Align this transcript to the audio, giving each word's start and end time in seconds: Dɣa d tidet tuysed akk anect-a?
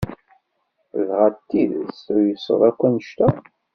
Dɣa 1.07 1.27
d 1.33 1.35
tidet 1.49 1.97
tuysed 2.05 2.61
akk 2.69 2.81
anect-a? 2.85 3.27